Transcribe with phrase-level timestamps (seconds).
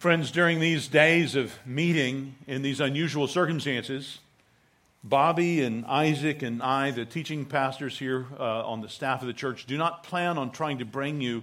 [0.00, 4.20] Friends, during these days of meeting in these unusual circumstances,
[5.04, 9.34] Bobby and Isaac and I, the teaching pastors here uh, on the staff of the
[9.34, 11.42] church, do not plan on trying to bring you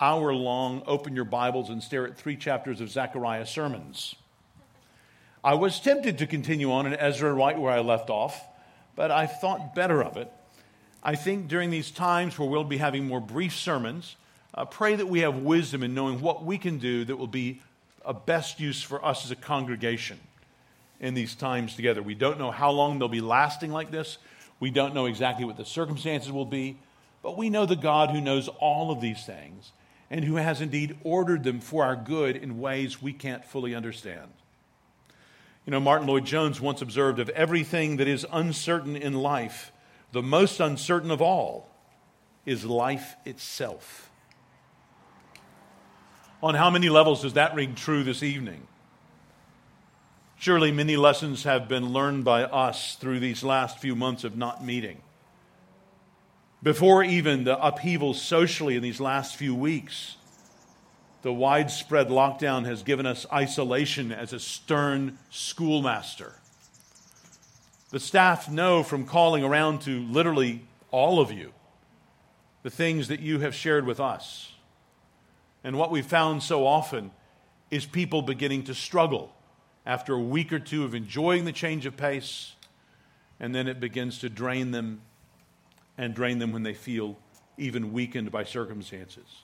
[0.00, 4.14] hour long, open your Bibles and stare at three chapters of Zechariah sermons.
[5.44, 8.42] I was tempted to continue on in Ezra right where I left off,
[8.96, 10.32] but I thought better of it.
[11.02, 14.16] I think during these times where we'll be having more brief sermons,
[14.54, 17.60] uh, pray that we have wisdom in knowing what we can do that will be
[18.04, 20.18] a best use for us as a congregation
[21.00, 22.02] in these times together.
[22.02, 24.18] We don't know how long they'll be lasting like this.
[24.60, 26.78] We don't know exactly what the circumstances will be,
[27.22, 29.72] but we know the God who knows all of these things
[30.10, 34.28] and who has indeed ordered them for our good in ways we can't fully understand.
[35.66, 39.70] You know, Martyn Lloyd-Jones once observed of everything that is uncertain in life,
[40.12, 41.68] the most uncertain of all
[42.46, 44.07] is life itself.
[46.40, 48.68] On how many levels does that ring true this evening?
[50.38, 54.64] Surely many lessons have been learned by us through these last few months of not
[54.64, 55.00] meeting.
[56.62, 60.16] Before even the upheaval socially in these last few weeks,
[61.22, 66.34] the widespread lockdown has given us isolation as a stern schoolmaster.
[67.90, 71.52] The staff know from calling around to literally all of you
[72.62, 74.52] the things that you have shared with us
[75.64, 77.10] and what we've found so often
[77.70, 79.32] is people beginning to struggle
[79.84, 82.54] after a week or two of enjoying the change of pace,
[83.40, 85.00] and then it begins to drain them
[85.96, 87.16] and drain them when they feel
[87.56, 89.42] even weakened by circumstances.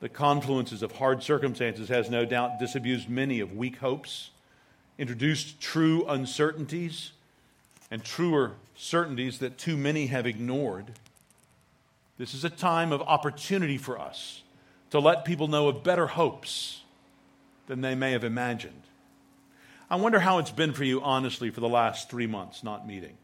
[0.00, 4.30] The confluences of hard circumstances has no doubt disabused many of weak hopes,
[4.98, 7.12] introduced true uncertainties,
[7.90, 10.92] and truer certainties that too many have ignored.
[12.16, 14.42] This is a time of opportunity for us
[14.90, 16.82] to let people know of better hopes
[17.66, 18.82] than they may have imagined.
[19.88, 23.16] I wonder how it's been for you, honestly, for the last three months not meeting.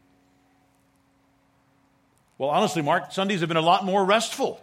[2.37, 4.61] Well, honestly, Mark, Sundays have been a lot more restful.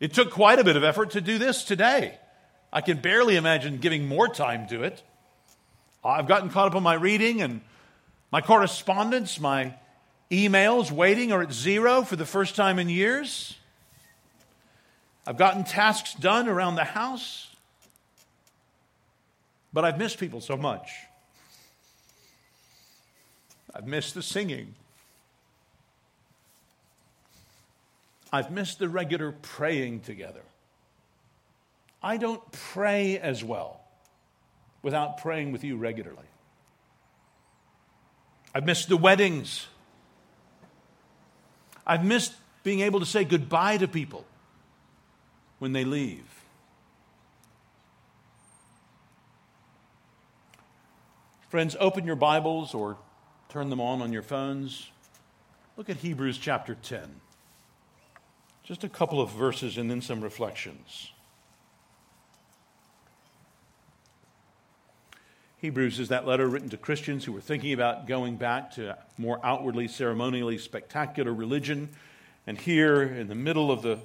[0.00, 2.18] It took quite a bit of effort to do this today.
[2.72, 5.02] I can barely imagine giving more time to it.
[6.04, 7.60] I've gotten caught up on my reading and
[8.32, 9.74] my correspondence, my
[10.30, 13.56] emails waiting are at zero for the first time in years.
[15.26, 17.48] I've gotten tasks done around the house,
[19.72, 20.90] but I've missed people so much.
[23.74, 24.74] I've missed the singing.
[28.32, 30.42] I've missed the regular praying together.
[32.02, 33.80] I don't pray as well
[34.82, 36.18] without praying with you regularly.
[38.54, 39.66] I've missed the weddings.
[41.86, 44.24] I've missed being able to say goodbye to people
[45.64, 46.44] when they leave.
[51.48, 52.98] Friends, open your Bibles or
[53.48, 54.90] turn them on on your phones.
[55.78, 57.00] Look at Hebrews chapter 10.
[58.62, 61.12] Just a couple of verses and then some reflections.
[65.62, 69.40] Hebrews is that letter written to Christians who were thinking about going back to more
[69.42, 71.88] outwardly, ceremonially spectacular religion.
[72.46, 74.00] And here, in the middle of the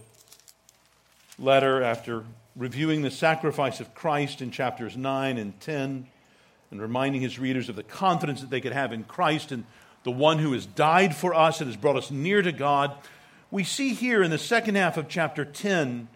[1.39, 2.23] letter, after
[2.55, 6.07] reviewing the sacrifice of Christ in chapters 9 and 10,
[6.71, 9.65] and reminding his readers of the confidence that they could have in Christ and
[10.03, 12.95] the one who has died for us and has brought us near to God,
[13.51, 16.07] we see here in the second half of chapter 10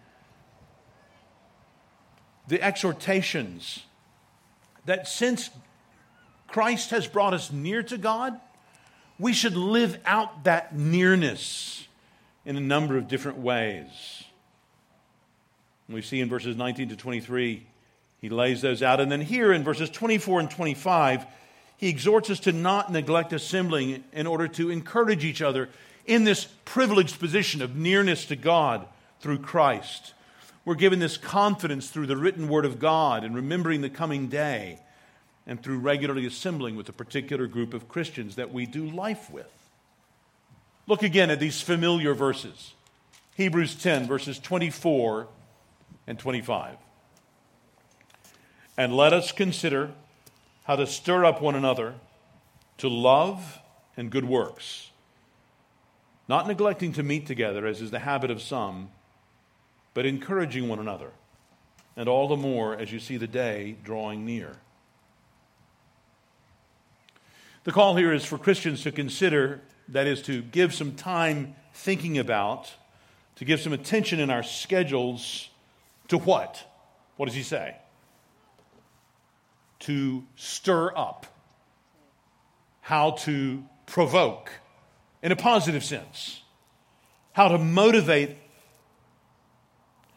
[2.46, 3.84] the exhortations
[4.84, 5.50] that since
[6.46, 8.38] Christ has brought us near to God,
[9.18, 11.88] we should live out that nearness
[12.44, 14.24] in a number of different ways.
[15.88, 17.66] We see in verses 19 to 23,
[18.20, 19.00] he lays those out.
[19.00, 21.26] And then here in verses 24 and 25,
[21.76, 25.68] he exhorts us to not neglect assembling in order to encourage each other
[26.06, 28.86] in this privileged position of nearness to God
[29.20, 30.14] through Christ.
[30.64, 34.78] We're given this confidence through the written word of God and remembering the coming day
[35.46, 39.50] and through regularly assembling with a particular group of Christians that we do life with.
[40.86, 42.72] Look again at these familiar verses
[43.36, 45.26] Hebrews 10, verses 24
[46.06, 46.76] and 25.
[48.76, 49.92] And let us consider
[50.64, 51.94] how to stir up one another
[52.78, 53.58] to love
[53.96, 54.90] and good works,
[56.26, 58.90] not neglecting to meet together, as is the habit of some,
[59.92, 61.10] but encouraging one another,
[61.96, 64.56] and all the more as you see the day drawing near.
[67.62, 72.18] The call here is for Christians to consider, that is, to give some time thinking
[72.18, 72.72] about,
[73.36, 75.48] to give some attention in our schedules
[76.08, 76.64] to what?
[77.16, 77.76] What does he say?
[79.80, 81.26] To stir up,
[82.80, 84.50] how to provoke
[85.22, 86.42] in a positive sense,
[87.32, 88.36] how to motivate.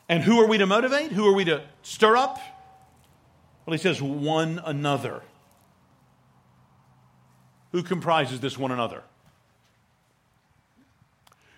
[0.09, 1.11] And who are we to motivate?
[1.11, 2.39] Who are we to stir up?
[3.65, 5.21] Well, he says, one another.
[7.73, 9.03] Who comprises this one another?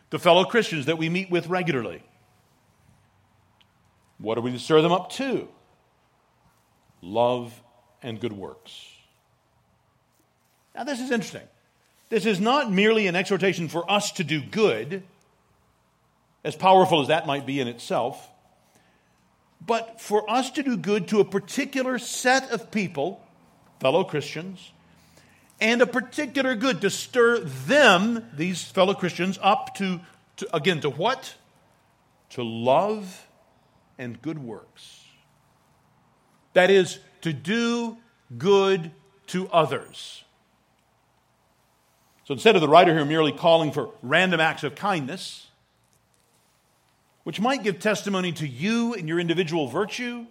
[0.10, 2.02] The fellow Christians that we meet with regularly.
[4.20, 5.48] What are we to stir them up to?
[7.02, 7.60] Love
[8.04, 8.86] and good works.
[10.76, 11.48] Now, this is interesting.
[12.10, 15.04] This is not merely an exhortation for us to do good,
[16.44, 18.30] as powerful as that might be in itself,
[19.66, 23.22] but for us to do good to a particular set of people,
[23.80, 24.72] fellow Christians,
[25.62, 30.00] and a particular good to stir them, these fellow Christians, up to,
[30.38, 31.36] to again, to what?
[32.32, 33.28] To love
[34.00, 35.06] and good works.
[36.54, 37.98] That is, to do
[38.38, 38.92] good
[39.28, 40.24] to others.
[42.24, 45.48] So instead of the writer here merely calling for random acts of kindness,
[47.24, 50.26] which might give testimony to you and your individual virtue,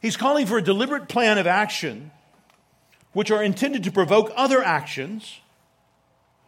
[0.00, 2.10] he's calling for a deliberate plan of action
[3.12, 5.40] which are intended to provoke other actions,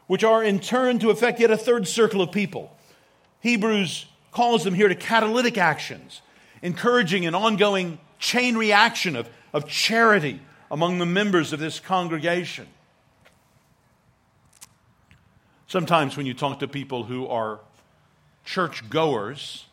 [0.07, 2.75] which are in turn to affect yet a third circle of people.
[3.41, 6.21] Hebrews calls them here to catalytic actions,
[6.61, 10.41] encouraging an ongoing chain reaction of, of charity
[10.71, 12.67] among the members of this congregation.
[15.69, 17.61] Sometimes when you talk to people who are
[18.45, 19.67] church goers,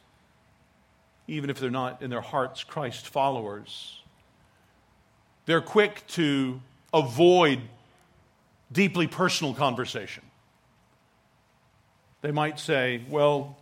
[1.27, 3.99] even if they're not in their hearts Christ followers,
[5.47, 6.61] they're quick to
[6.93, 7.61] avoid
[8.71, 10.23] deeply personal conversation.
[12.21, 13.57] They might say, well,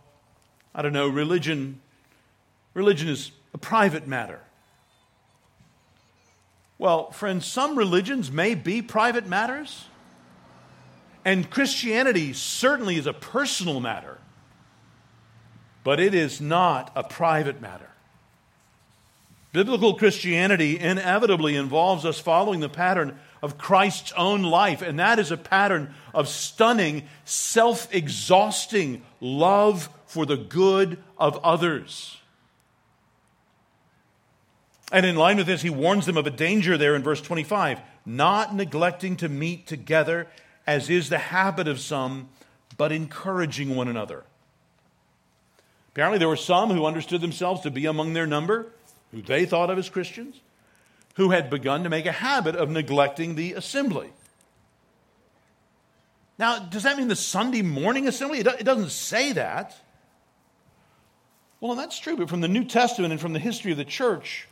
[0.74, 1.80] I don't know, religion,
[2.74, 4.40] religion is a private matter.
[6.78, 9.84] Well, friends, some religions may be private matters,
[11.24, 14.18] and Christianity certainly is a personal matter,
[15.84, 17.90] but it is not a private matter.
[19.52, 25.30] Biblical Christianity inevitably involves us following the pattern of Christ's own life, and that is
[25.30, 32.18] a pattern of stunning, self exhausting love for the good of others.
[34.90, 37.78] And in line with this, he warns them of a danger there in verse 25
[38.04, 40.26] not neglecting to meet together,
[40.66, 42.28] as is the habit of some,
[42.76, 44.24] but encouraging one another.
[45.92, 48.66] Apparently, there were some who understood themselves to be among their number,
[49.12, 50.40] who they thought of as Christians,
[51.14, 54.10] who had begun to make a habit of neglecting the assembly.
[56.36, 58.40] Now, does that mean the Sunday morning assembly?
[58.40, 59.76] It doesn't say that.
[61.60, 63.84] Well, and that's true, but from the New Testament and from the history of the
[63.84, 64.48] church,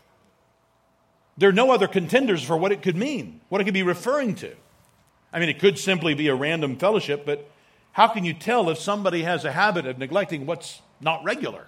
[1.39, 4.35] there are no other contenders for what it could mean, what it could be referring
[4.37, 4.55] to.
[5.33, 7.51] I mean, it could simply be a random fellowship, but
[7.93, 11.67] how can you tell if somebody has a habit of neglecting what's not regular?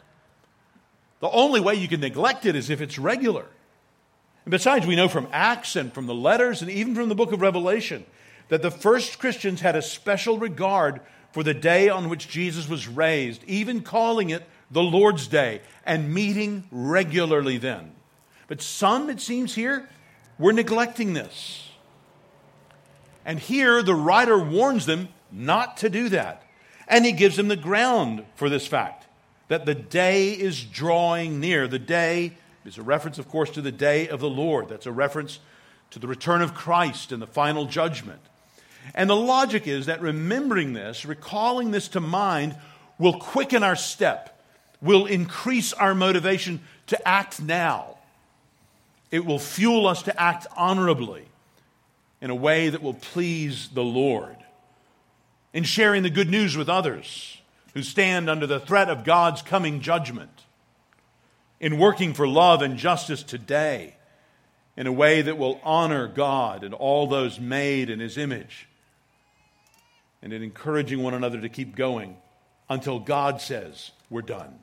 [1.20, 3.46] The only way you can neglect it is if it's regular.
[4.44, 7.32] And besides, we know from Acts and from the letters and even from the book
[7.32, 8.04] of Revelation
[8.48, 11.00] that the first Christians had a special regard
[11.32, 16.14] for the day on which Jesus was raised, even calling it the Lord's Day, and
[16.14, 17.92] meeting regularly then.
[18.46, 19.88] But some, it seems here,
[20.38, 21.70] were neglecting this.
[23.24, 26.42] And here the writer warns them not to do that.
[26.88, 29.06] And he gives them the ground for this fact
[29.48, 31.68] that the day is drawing near.
[31.68, 32.32] The day
[32.64, 34.68] is a reference, of course, to the day of the Lord.
[34.68, 35.40] That's a reference
[35.90, 38.20] to the return of Christ and the final judgment.
[38.94, 42.56] And the logic is that remembering this, recalling this to mind,
[42.98, 44.39] will quicken our step
[44.82, 47.98] will increase our motivation to act now.
[49.10, 51.24] It will fuel us to act honorably
[52.20, 54.36] in a way that will please the Lord.
[55.52, 57.38] In sharing the good news with others
[57.74, 60.44] who stand under the threat of God's coming judgment.
[61.58, 63.94] In working for love and justice today
[64.76, 68.66] in a way that will honor God and all those made in His image.
[70.22, 72.16] And in encouraging one another to keep going
[72.68, 74.58] until God says, We're done.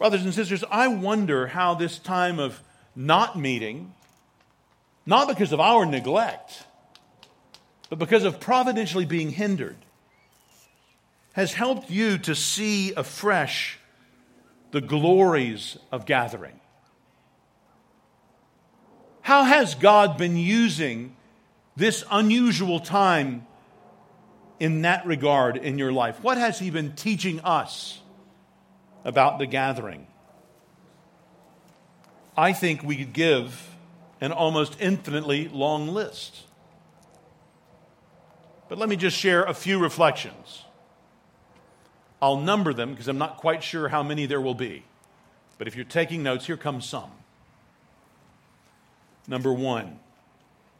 [0.00, 2.58] Brothers and sisters, I wonder how this time of
[2.96, 3.92] not meeting,
[5.04, 6.64] not because of our neglect,
[7.90, 9.76] but because of providentially being hindered,
[11.34, 13.78] has helped you to see afresh
[14.70, 16.58] the glories of gathering.
[19.20, 21.14] How has God been using
[21.76, 23.46] this unusual time
[24.58, 26.22] in that regard in your life?
[26.22, 28.00] What has He been teaching us?
[29.04, 30.06] About the gathering.
[32.36, 33.74] I think we could give
[34.20, 36.44] an almost infinitely long list.
[38.68, 40.64] But let me just share a few reflections.
[42.22, 44.84] I'll number them because I'm not quite sure how many there will be.
[45.58, 47.10] But if you're taking notes, here comes some.
[49.26, 49.98] Number one,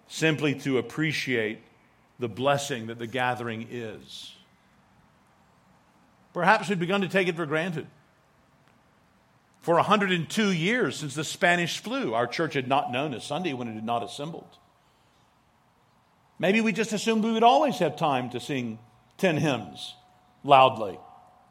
[0.09, 1.61] simply to appreciate
[2.19, 4.35] the blessing that the gathering is.
[6.33, 7.87] Perhaps we've begun to take it for granted.
[9.61, 13.69] For 102 years since the Spanish flu, our church had not known a Sunday when
[13.69, 14.57] it had not assembled.
[16.38, 18.79] Maybe we just assumed we would always have time to sing
[19.19, 19.95] 10 hymns
[20.43, 20.99] loudly,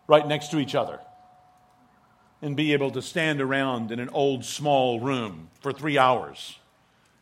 [0.08, 1.00] right next to each other,
[2.42, 6.58] and be able to stand around in an old small room for three hours,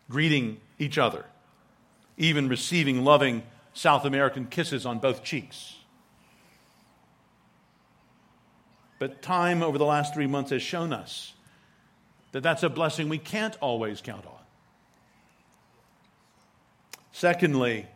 [0.10, 1.26] greeting each other,
[2.16, 5.77] even receiving loving South American kisses on both cheeks.
[9.00, 11.34] But time over the last three months has shown us
[12.32, 14.34] that that's a blessing we can't always count on.
[17.12, 17.88] Secondly,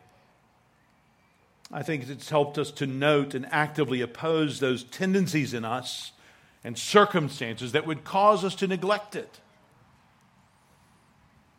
[1.71, 6.11] I think it's helped us to note and actively oppose those tendencies in us
[6.63, 9.39] and circumstances that would cause us to neglect it.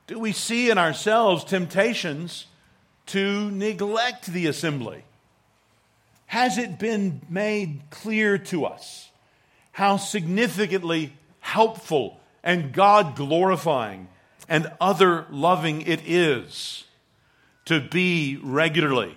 [0.07, 2.47] Do we see in ourselves temptations
[3.07, 5.05] to neglect the assembly?
[6.27, 9.12] Has it been made clear to us
[9.73, 14.09] how significantly helpful and God glorifying
[14.49, 16.85] and other loving it is
[17.65, 19.17] to be regularly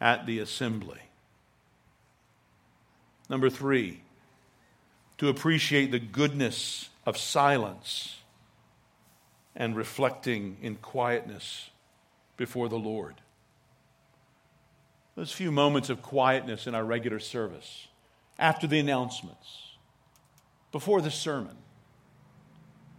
[0.00, 1.00] at the assembly.
[3.28, 4.02] Number three,
[5.18, 8.18] to appreciate the goodness of silence
[9.56, 11.70] and reflecting in quietness
[12.36, 13.14] before the Lord.
[15.14, 17.86] Those few moments of quietness in our regular service,
[18.38, 19.63] after the announcements,
[20.74, 21.56] before the sermon,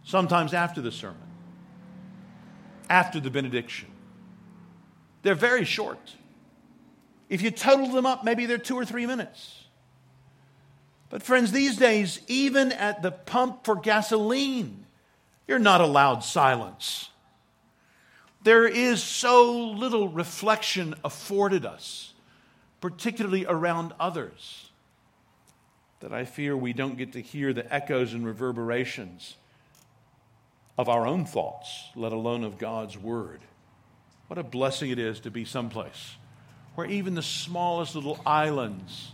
[0.02, 1.28] sometimes after the sermon,
[2.88, 3.90] after the benediction.
[5.20, 6.14] They're very short.
[7.28, 9.64] If you total them up, maybe they're two or three minutes.
[11.10, 14.86] But, friends, these days, even at the pump for gasoline,
[15.46, 17.10] you're not allowed silence.
[18.42, 22.14] There is so little reflection afforded us,
[22.80, 24.65] particularly around others
[26.06, 29.36] that I fear we don't get to hear the echoes and reverberations
[30.78, 33.40] of our own thoughts, let alone of God's Word.
[34.28, 36.14] What a blessing it is to be someplace
[36.76, 39.10] where even the smallest little islands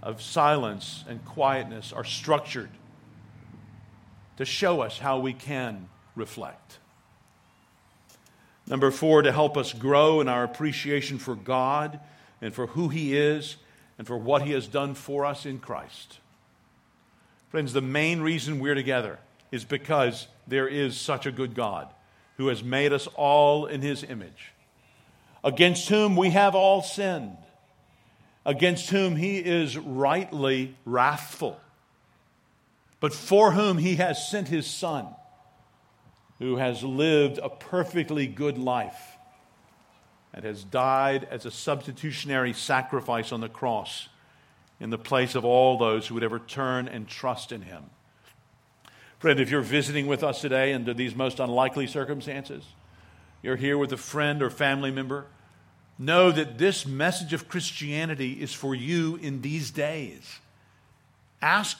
[0.00, 2.70] of silence and quietness are structured
[4.36, 6.78] to show us how we can reflect.
[8.68, 11.98] Number four, to help us grow in our appreciation for God
[12.40, 13.56] and for who He is
[13.98, 16.20] and for what He has done for us in Christ.
[17.56, 19.18] Friends, the main reason we're together
[19.50, 21.88] is because there is such a good God
[22.36, 24.52] who has made us all in his image,
[25.42, 27.38] against whom we have all sinned,
[28.44, 31.58] against whom he is rightly wrathful,
[33.00, 35.06] but for whom he has sent his Son,
[36.38, 39.16] who has lived a perfectly good life
[40.34, 44.10] and has died as a substitutionary sacrifice on the cross
[44.80, 47.84] in the place of all those who would ever turn and trust in him.
[49.18, 52.64] Friend, if you're visiting with us today under these most unlikely circumstances,
[53.42, 55.26] you're here with a friend or family member,
[55.98, 60.40] know that this message of Christianity is for you in these days.
[61.40, 61.78] Ask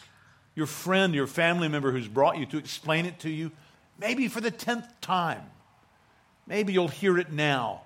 [0.55, 3.53] your friend, your family member who's brought you to explain it to you,
[3.99, 5.43] maybe for the tenth time.
[6.47, 7.83] Maybe you'll hear it now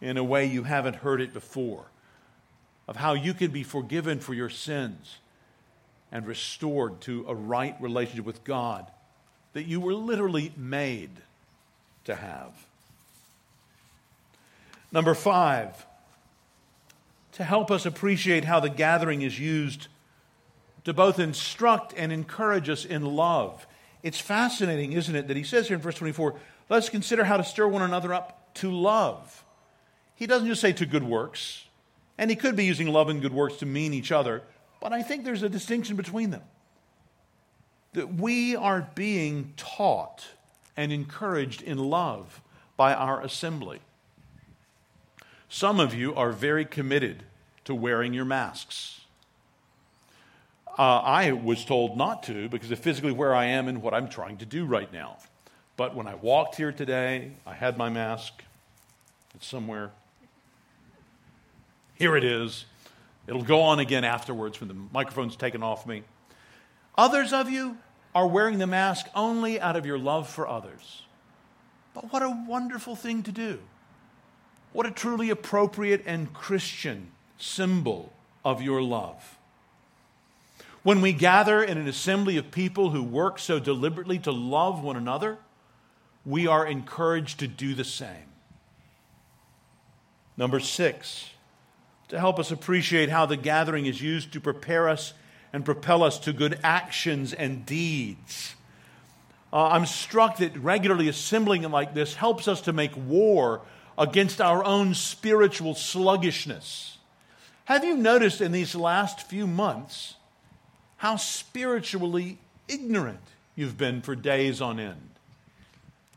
[0.00, 1.86] in a way you haven't heard it before
[2.88, 5.18] of how you can be forgiven for your sins
[6.10, 8.86] and restored to a right relationship with God
[9.52, 11.10] that you were literally made
[12.04, 12.52] to have.
[14.90, 15.86] Number five,
[17.32, 19.88] to help us appreciate how the gathering is used
[20.84, 23.66] to both instruct and encourage us in love.
[24.02, 26.34] It's fascinating, isn't it, that he says here in verse 24,
[26.70, 29.44] let's consider how to stir one another up to love.
[30.14, 31.64] He doesn't just say to good works,
[32.18, 34.42] and he could be using love and good works to mean each other,
[34.80, 36.42] but I think there's a distinction between them.
[37.92, 40.26] That we are being taught
[40.76, 42.42] and encouraged in love
[42.76, 43.80] by our assembly.
[45.48, 47.22] Some of you are very committed
[47.64, 49.00] to wearing your masks.
[50.78, 54.08] Uh, I was told not to because of physically where I am and what I'm
[54.08, 55.16] trying to do right now.
[55.76, 58.44] But when I walked here today, I had my mask.
[59.34, 59.90] It's somewhere
[61.98, 62.64] here it is.
[63.26, 66.04] It'll go on again afterwards when the microphone's taken off me.
[66.96, 67.76] Others of you
[68.14, 71.02] are wearing the mask only out of your love for others.
[71.92, 73.58] But what a wonderful thing to do.
[74.72, 78.12] What a truly appropriate and Christian symbol
[78.44, 79.36] of your love.
[80.84, 84.96] When we gather in an assembly of people who work so deliberately to love one
[84.96, 85.38] another,
[86.24, 88.28] we are encouraged to do the same.
[90.36, 91.30] Number six,
[92.08, 95.12] to help us appreciate how the gathering is used to prepare us
[95.52, 98.54] and propel us to good actions and deeds.
[99.52, 103.62] Uh, I'm struck that regularly assembling like this helps us to make war
[103.96, 106.98] against our own spiritual sluggishness.
[107.64, 110.14] Have you noticed in these last few months
[110.96, 113.20] how spiritually ignorant
[113.54, 115.10] you've been for days on end?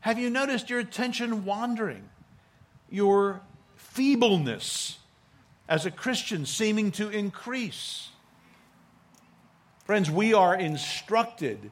[0.00, 2.08] Have you noticed your attention wandering,
[2.90, 3.40] your
[3.76, 4.98] feebleness
[5.68, 8.08] as a Christian seeming to increase?
[9.84, 11.70] Friends, we are instructed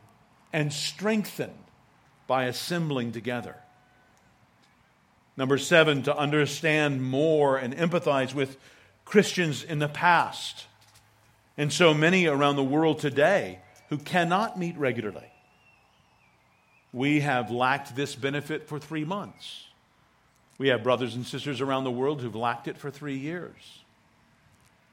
[0.52, 1.52] and strengthened
[2.26, 3.56] by assembling together.
[5.36, 8.56] Number seven, to understand more and empathize with
[9.04, 10.66] Christians in the past.
[11.56, 15.32] And so many around the world today who cannot meet regularly.
[16.92, 19.64] We have lacked this benefit for three months.
[20.58, 23.79] We have brothers and sisters around the world who've lacked it for three years.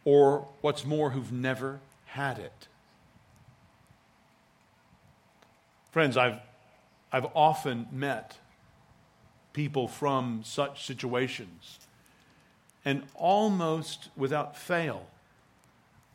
[0.08, 2.70] Or what's more, who've never had it.
[5.92, 6.40] Friends, I've,
[7.12, 8.38] I've often met
[9.52, 11.80] people from such situations,
[12.86, 15.08] and almost without fail,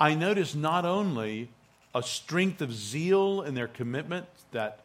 [0.00, 1.50] I notice not only
[1.94, 4.80] a strength of zeal in their commitment that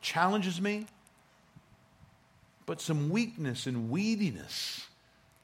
[0.00, 0.86] challenges me,
[2.64, 4.86] but some weakness and weediness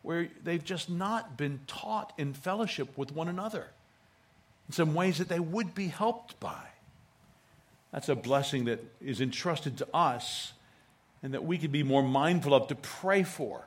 [0.02, 3.66] where they've just not been taught in fellowship with one another
[4.68, 6.62] in some ways that they would be helped by.
[7.92, 10.52] That's a blessing that is entrusted to us
[11.22, 13.64] and that we could be more mindful of to pray for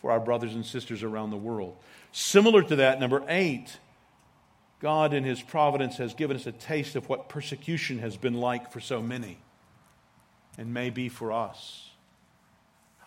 [0.00, 1.76] for our brothers and sisters around the world.
[2.12, 3.78] Similar to that, number eight,
[4.80, 8.72] God in His providence has given us a taste of what persecution has been like
[8.72, 9.38] for so many
[10.56, 11.89] and may be for us.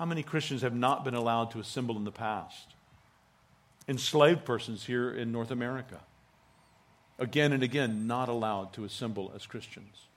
[0.03, 2.73] How many Christians have not been allowed to assemble in the past?
[3.87, 6.01] Enslaved persons here in North America,
[7.17, 10.07] again and again, not allowed to assemble as Christians.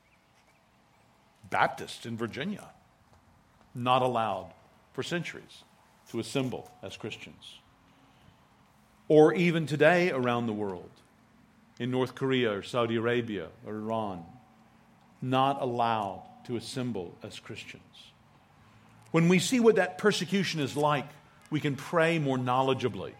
[1.50, 2.64] Baptists in Virginia,
[3.76, 4.50] not allowed
[4.92, 5.62] for centuries
[6.10, 7.60] to assemble as Christians.
[9.06, 10.90] Or even today around the world,
[11.78, 14.24] in North Korea or Saudi Arabia or Iran,
[15.22, 18.10] not allowed to assemble as Christians.
[19.10, 21.06] When we see what that persecution is like,
[21.50, 23.12] we can pray more knowledgeably.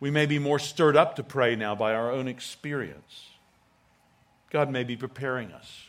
[0.00, 3.26] We may be more stirred up to pray now by our own experience.
[4.50, 5.84] God may be preparing us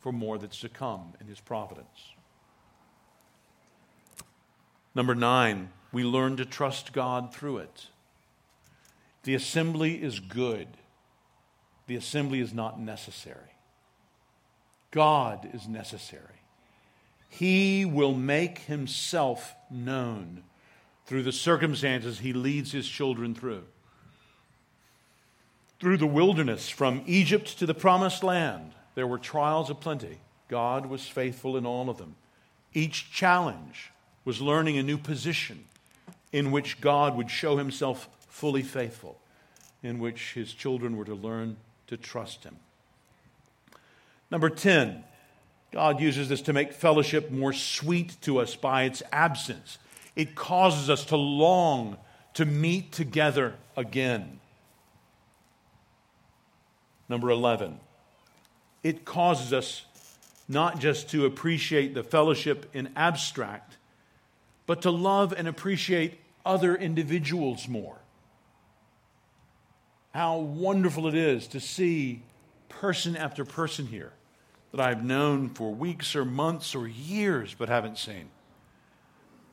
[0.00, 2.12] for more that's to come in His providence.
[4.94, 7.86] Number nine, we learn to trust God through it.
[9.22, 10.68] The assembly is good,
[11.86, 13.38] the assembly is not necessary.
[14.90, 16.41] God is necessary.
[17.32, 20.44] He will make himself known
[21.06, 23.64] through the circumstances he leads his children through.
[25.80, 30.18] Through the wilderness, from Egypt to the promised land, there were trials aplenty.
[30.48, 32.16] God was faithful in all of them.
[32.74, 33.90] Each challenge
[34.26, 35.64] was learning a new position
[36.32, 39.18] in which God would show himself fully faithful,
[39.82, 42.56] in which his children were to learn to trust him.
[44.30, 45.04] Number 10,
[45.72, 49.78] God uses this to make fellowship more sweet to us by its absence.
[50.14, 51.96] It causes us to long
[52.34, 54.38] to meet together again.
[57.08, 57.80] Number 11,
[58.82, 59.84] it causes us
[60.48, 63.76] not just to appreciate the fellowship in abstract,
[64.66, 67.96] but to love and appreciate other individuals more.
[70.12, 72.22] How wonderful it is to see
[72.68, 74.12] person after person here
[74.72, 78.30] that I've known for weeks or months or years but haven't seen.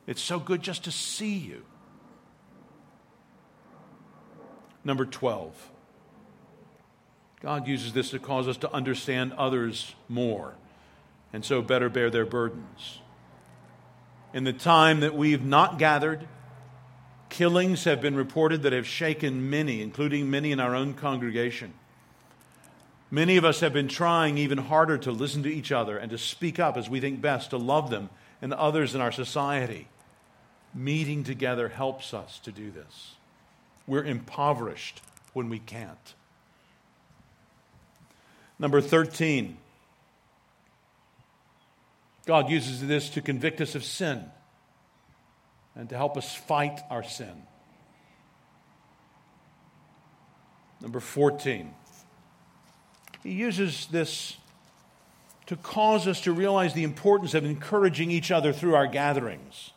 [0.06, 1.62] It's so good just to see you.
[4.82, 5.70] Number 12.
[7.42, 10.54] God uses this to cause us to understand others more
[11.32, 12.98] and so better bear their burdens.
[14.32, 16.26] In the time that we've not gathered,
[17.28, 21.72] killings have been reported that have shaken many, including many in our own congregation.
[23.10, 26.18] Many of us have been trying even harder to listen to each other and to
[26.18, 28.08] speak up as we think best, to love them
[28.40, 29.88] and others in our society.
[30.72, 33.14] Meeting together helps us to do this.
[33.86, 36.14] We're impoverished when we can't.
[38.60, 39.56] Number 13,
[42.26, 44.24] God uses this to convict us of sin
[45.74, 47.42] and to help us fight our sin.
[50.80, 51.74] Number 14.
[53.22, 54.36] He uses this
[55.46, 59.72] to cause us to realize the importance of encouraging each other through our gatherings.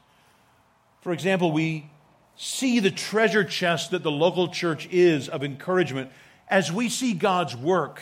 [1.02, 1.90] For example, we
[2.36, 6.12] see the treasure chest that the local church is of encouragement
[6.48, 8.02] as we see God's work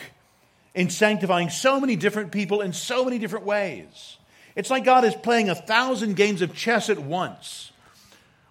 [0.74, 4.16] in sanctifying so many different people in so many different ways.
[4.54, 7.72] It's like God is playing a thousand games of chess at once,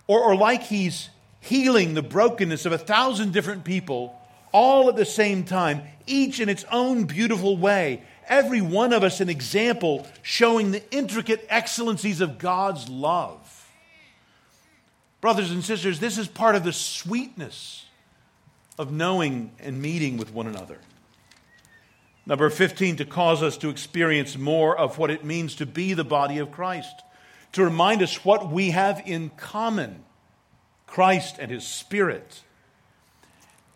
[0.08, 4.20] or, or like He's healing the brokenness of a thousand different people
[4.52, 8.04] all at the same time, each in its own beautiful way.
[8.28, 13.70] Every one of us an example showing the intricate excellencies of God's love.
[15.20, 17.86] Brothers and sisters, this is part of the sweetness
[18.80, 20.80] of knowing and meeting with one another.
[22.26, 26.04] Number 15, to cause us to experience more of what it means to be the
[26.04, 27.04] body of Christ,
[27.54, 30.04] to remind us what we have in common
[30.88, 32.44] Christ and His Spirit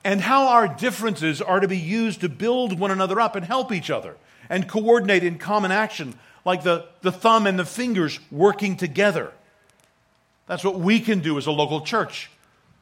[0.05, 3.71] and how our differences are to be used to build one another up and help
[3.71, 4.15] each other
[4.49, 6.13] and coordinate in common action,
[6.45, 9.33] like the, the thumb and the fingers working together.
[10.45, 12.29] That's what we can do as a local church,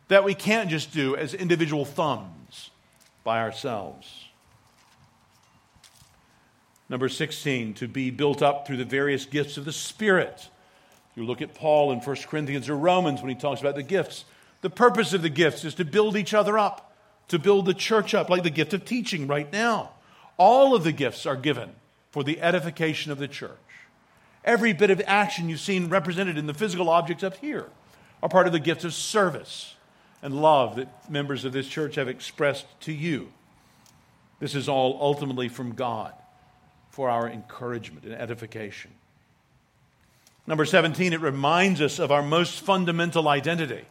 [0.09, 2.71] that we can't just do as individual thumbs
[3.23, 4.25] by ourselves.
[6.89, 10.49] Number 16, to be built up through the various gifts of the Spirit.
[11.15, 14.25] You look at Paul in 1 Corinthians or Romans when he talks about the gifts.
[14.59, 16.89] The purpose of the gifts is to build each other up
[17.34, 19.89] to build the church up, like the gift of teaching right now.
[20.38, 21.72] All of the gifts are given
[22.12, 23.58] for the edification of the church.
[24.46, 27.69] Every bit of action you've seen represented in the physical objects up here
[28.22, 29.74] are part of the gift of service
[30.22, 33.32] and love that members of this church have expressed to you.
[34.39, 36.13] This is all ultimately from God
[36.91, 38.91] for our encouragement and edification.
[40.46, 43.86] Number 17, it reminds us of our most fundamental identity.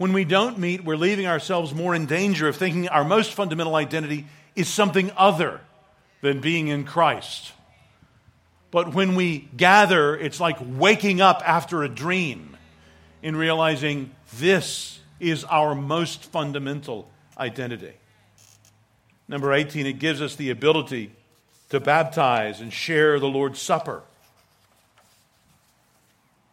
[0.00, 3.74] When we don't meet, we're leaving ourselves more in danger of thinking our most fundamental
[3.74, 4.24] identity
[4.56, 5.60] is something other
[6.22, 7.52] than being in Christ.
[8.70, 12.56] But when we gather, it's like waking up after a dream
[13.22, 17.92] in realizing this is our most fundamental identity.
[19.28, 21.12] Number 18, it gives us the ability
[21.68, 24.00] to baptize and share the Lord's Supper.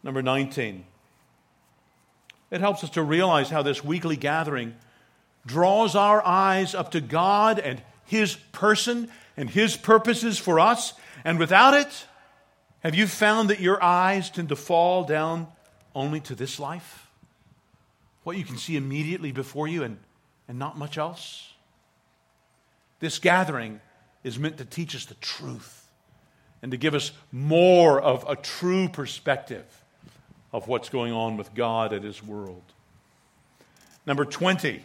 [0.02, 0.84] Number 19,
[2.50, 4.74] it helps us to realize how this weekly gathering
[5.46, 10.94] draws our eyes up to God and His person and His purposes for us.
[11.24, 12.06] And without it,
[12.80, 15.48] have you found that your eyes tend to fall down
[15.94, 17.08] only to this life?
[18.24, 19.98] What you can see immediately before you and,
[20.46, 21.52] and not much else?
[23.00, 23.80] This gathering
[24.24, 25.86] is meant to teach us the truth
[26.62, 29.64] and to give us more of a true perspective
[30.52, 32.62] of what's going on with God and His world.
[34.06, 34.82] Number 20,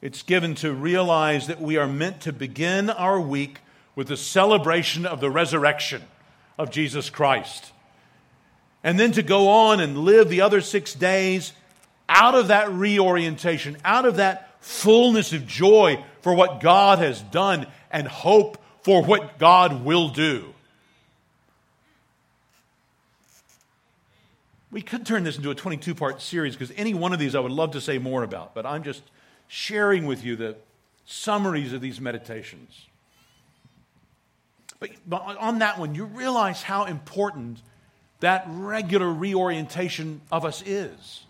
[0.00, 3.58] it's given to realize that we are meant to begin our week
[3.94, 6.02] with the celebration of the resurrection
[6.58, 7.72] of Jesus Christ.
[8.82, 11.52] And then to go on and live the other six days
[12.08, 17.66] out of that reorientation, out of that fullness of joy for what God has done
[17.90, 20.52] and hope for what God will do.
[24.72, 27.40] We could turn this into a 22 part series because any one of these I
[27.40, 29.02] would love to say more about, but I'm just
[29.46, 30.56] sharing with you the
[31.04, 32.86] summaries of these meditations.
[34.80, 37.60] But, but on that one, you realize how important
[38.20, 41.24] that regular reorientation of us is.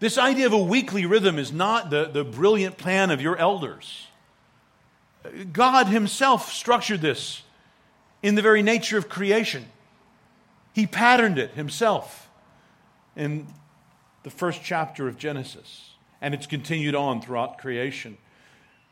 [0.00, 4.08] This idea of a weekly rhythm is not the, the brilliant plan of your elders.
[5.52, 7.42] God Himself structured this
[8.20, 9.66] in the very nature of creation,
[10.72, 12.22] He patterned it Himself
[13.16, 13.46] in
[14.22, 18.16] the first chapter of Genesis, and it's continued on throughout creation.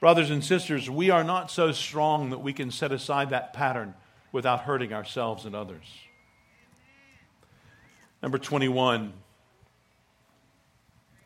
[0.01, 3.95] Brothers and sisters, we are not so strong that we can set aside that pattern
[4.33, 5.85] without hurting ourselves and others.
[8.23, 9.13] Number 21,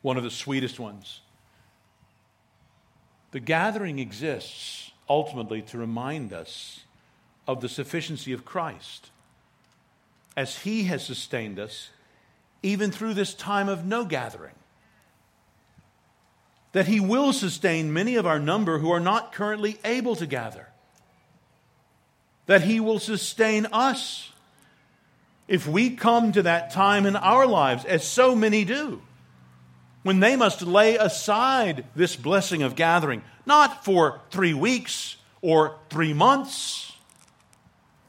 [0.03, 1.21] one of the sweetest ones.
[3.31, 6.81] The gathering exists ultimately to remind us
[7.49, 9.11] of the sufficiency of Christ.
[10.37, 11.91] As He has sustained us,
[12.65, 14.55] even through this time of no gathering.
[16.73, 20.69] That He will sustain many of our number who are not currently able to gather.
[22.47, 24.33] That He will sustain us
[25.47, 29.03] if we come to that time in our lives, as so many do,
[30.03, 36.15] when they must lay aside this blessing of gathering, not for three weeks or three
[36.15, 36.93] months,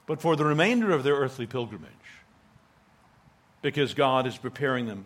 [0.08, 1.92] but for the remainder of their earthly pilgrimage,
[3.66, 5.06] because God is preparing them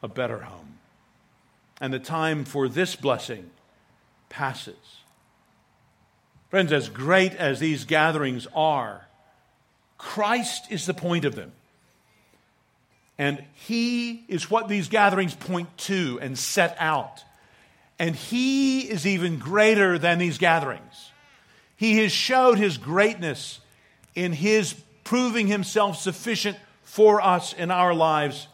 [0.00, 0.78] a better home.
[1.80, 3.50] And the time for this blessing
[4.28, 4.76] passes.
[6.48, 9.08] Friends, as great as these gatherings are,
[9.98, 11.50] Christ is the point of them.
[13.18, 17.24] And He is what these gatherings point to and set out.
[17.98, 21.10] And He is even greater than these gatherings.
[21.74, 23.58] He has showed His greatness
[24.14, 28.46] in His proving Himself sufficient for us in our lives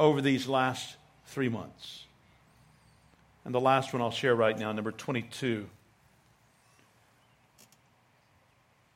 [0.00, 2.06] over these last three months.
[3.44, 5.68] And the last one I'll share right now, number 22.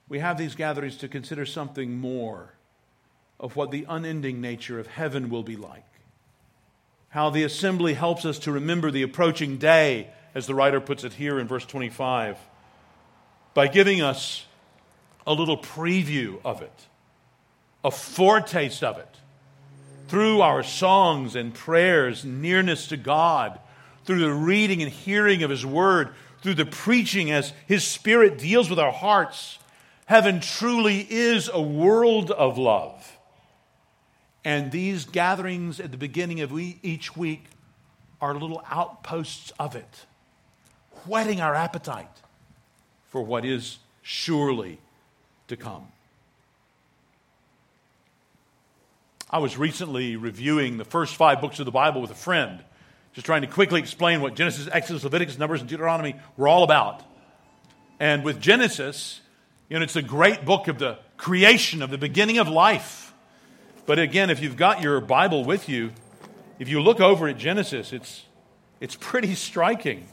[0.08, 2.54] We have these gatherings to consider something more
[3.38, 5.86] of what the unending nature of heaven will be like.
[7.10, 11.12] How the assembly helps us to remember the approaching day, as the writer puts it
[11.12, 12.36] here in verse 25,
[13.54, 14.44] by giving us
[15.24, 16.88] a little preview of it,
[17.84, 19.08] a foretaste of it,
[20.08, 23.58] through our songs and prayers, nearness to God,
[24.04, 26.10] through the reading and hearing of His Word,
[26.42, 29.58] through the preaching as His Spirit deals with our hearts.
[30.06, 33.16] Heaven truly is a world of love.
[34.44, 37.44] And these gatherings at the beginning of each week
[38.20, 40.04] are little outposts of it,
[41.06, 42.08] whetting our appetite
[43.08, 44.78] for what is surely
[45.48, 45.86] to come.
[49.32, 52.62] I was recently reviewing the first five books of the Bible with a friend,
[53.14, 57.02] just trying to quickly explain what Genesis, Exodus, Leviticus, Numbers, and Deuteronomy were all about.
[57.98, 59.22] And with Genesis,
[59.70, 63.14] you know, it's a great book of the creation, of the beginning of life.
[63.86, 65.92] But again, if you've got your Bible with you,
[66.58, 68.26] if you look over at Genesis, it's,
[68.80, 70.08] it's pretty striking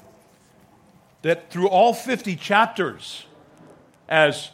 [1.23, 3.25] that through all 50 chapters,
[4.07, 4.49] as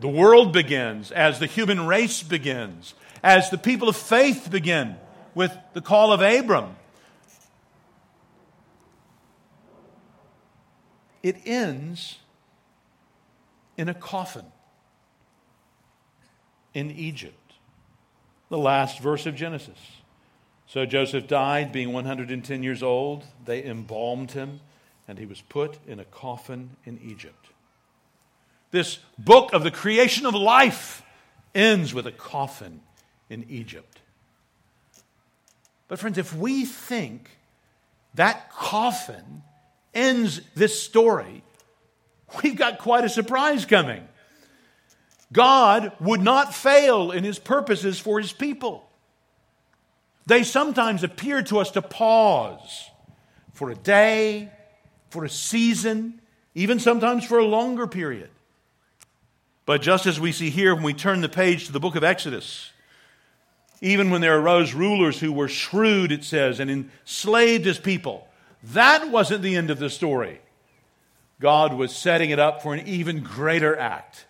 [0.00, 4.96] the world begins, as the human race begins, as the people of faith begin
[5.34, 6.76] with the call of Abram,
[11.22, 12.18] it ends
[13.76, 14.46] in a coffin
[16.74, 17.36] in Egypt
[18.52, 19.78] the last verse of Genesis.
[20.66, 23.24] So Joseph died, being 110 years old.
[23.46, 24.60] They embalmed him,
[25.08, 27.48] and he was put in a coffin in Egypt.
[28.72, 31.02] This book of the creation of life
[31.54, 32.82] ends with a coffin
[33.32, 34.00] in Egypt.
[35.88, 37.30] But, friends, if we think
[38.14, 39.42] that coffin
[39.94, 41.42] ends this story,
[42.42, 44.06] we've got quite a surprise coming.
[45.32, 48.86] God would not fail in his purposes for his people.
[50.26, 52.90] They sometimes appear to us to pause
[53.54, 54.50] for a day,
[55.08, 56.20] for a season,
[56.54, 58.28] even sometimes for a longer period.
[59.64, 62.04] But just as we see here when we turn the page to the book of
[62.04, 62.71] Exodus,
[63.82, 68.28] even when there arose rulers who were shrewd, it says, and enslaved his people,
[68.62, 70.40] that wasn't the end of the story.
[71.40, 74.24] God was setting it up for an even greater act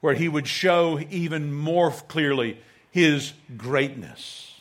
[0.00, 2.58] where he would show even more clearly
[2.90, 4.60] his greatness.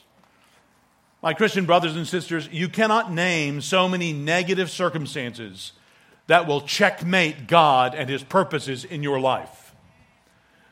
[1.21, 5.73] My Christian brothers and sisters, you cannot name so many negative circumstances
[6.27, 9.68] that will checkmate God and his purposes in your life.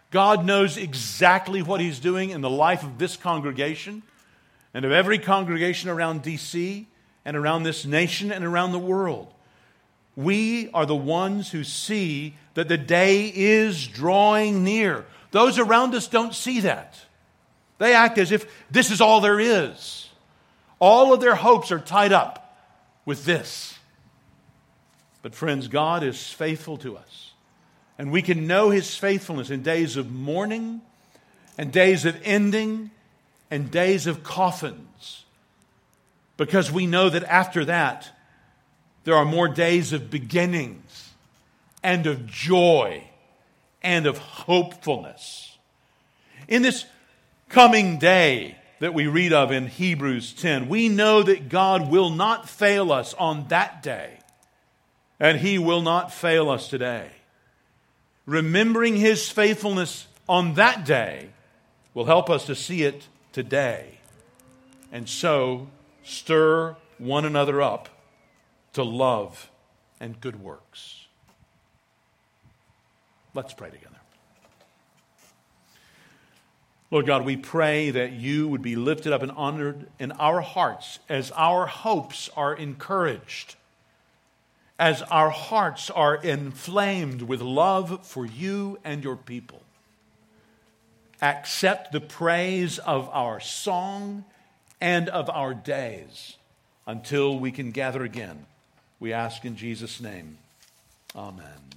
[0.10, 4.04] God knows exactly what he's doing in the life of this congregation
[4.74, 6.86] and of every congregation around DC
[7.26, 9.34] and around this nation and around the world.
[10.16, 15.06] We are the ones who see that the day is drawing near.
[15.32, 16.98] Those around us don't see that.
[17.78, 20.10] They act as if this is all there is.
[20.80, 22.58] All of their hopes are tied up
[23.06, 23.78] with this.
[25.22, 27.27] But, friends, God is faithful to us.
[27.98, 30.82] And we can know his faithfulness in days of mourning
[31.58, 32.92] and days of ending
[33.50, 35.24] and days of coffins.
[36.38, 38.12] Because we know that after that,
[39.04, 41.14] there are more days of beginnings
[41.82, 43.04] and of joy
[43.82, 45.58] and of hopefulness.
[46.48, 46.86] In this
[47.50, 52.48] coming day that we read of in Hebrews 10, we know that God will not
[52.48, 54.20] fail us on that day,
[55.20, 57.10] and He will not fail us today.
[58.28, 61.30] Remembering His faithfulness on that day
[61.94, 63.98] will help us to see it today,
[64.92, 65.70] and so
[66.04, 67.90] stir one another up
[68.74, 69.50] to love
[70.00, 71.06] and good works.
[73.34, 73.96] Let's pray together.
[76.92, 81.00] Lord God, we pray that you would be lifted up and honored in our hearts
[81.10, 83.56] as our hopes are encouraged,
[84.80, 89.62] as our hearts are inflamed with love for you and your people.
[91.22, 94.24] accept the praise of our song
[94.80, 96.38] and of our days
[96.86, 98.46] until we can gather again.
[99.00, 100.38] We ask in Jesus' name.
[101.16, 101.74] Amen.